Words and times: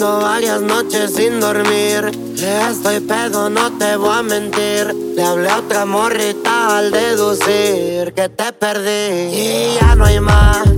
varias 0.00 0.60
noches 0.60 1.12
sin 1.14 1.40
dormir. 1.40 2.10
Estoy 2.36 3.00
pedo, 3.00 3.48
no 3.48 3.72
te 3.78 3.96
voy 3.96 4.18
a 4.18 4.22
mentir. 4.22 4.94
Le 4.94 5.22
hablé 5.22 5.48
a 5.48 5.58
otra 5.58 5.86
morrita 5.86 6.78
al 6.78 6.90
deducir 6.90 8.12
que 8.14 8.28
te 8.28 8.52
perdí. 8.52 9.34
Y 9.34 9.78
ya 9.80 9.94
no 9.94 10.04
hay 10.04 10.20
más 10.20 10.68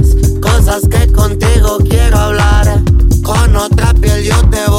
cosas 0.41 0.83
que 0.89 1.13
contigo 1.13 1.79
quiero 1.89 2.19
hablar. 2.19 2.81
Con 3.23 3.57
otra 3.57 3.93
piel 3.95 4.23
yo 4.23 4.41
te 4.51 4.71
voy 4.71 4.78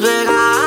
ya 0.00 0.57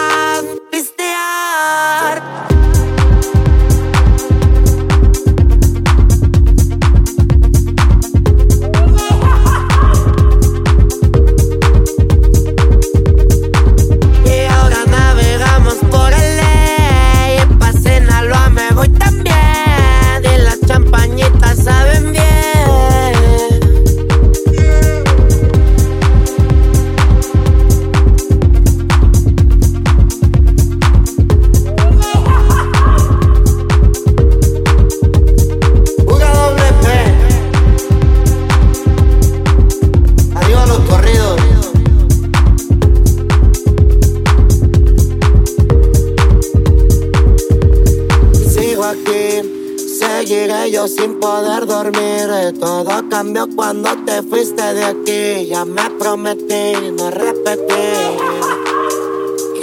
sin 50.87 51.19
poder 51.19 51.65
dormir. 51.65 52.57
Todo 52.59 53.09
cambió 53.09 53.47
cuando 53.55 53.89
te 54.05 54.21
fuiste 54.23 54.73
de 54.73 54.83
aquí. 54.83 55.47
Ya 55.47 55.65
me 55.65 55.89
prometí 55.91 56.91
no 56.97 57.11
repetir. 57.11 58.17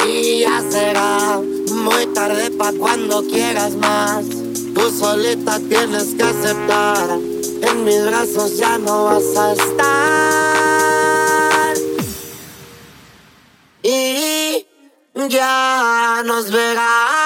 Y 0.07 0.41
ya 0.41 0.63
será 0.71 1.41
muy 1.73 2.07
tarde 2.15 2.51
pa' 2.53 2.73
cuando 2.73 3.23
quieras 3.23 3.75
más. 3.77 4.25
Tú 4.75 4.91
solita 4.91 5.59
tienes 5.59 6.15
que 6.15 6.23
aceptar. 6.23 7.19
En 7.63 7.85
mis 7.85 8.05
brazos 8.05 8.57
ya 8.57 8.79
no 8.79 9.05
vas 9.05 9.37
a 9.37 9.53
estar. 9.53 9.89
Y 13.83 14.67
ya 15.29 16.23
nos 16.25 16.51
verás. 16.51 17.18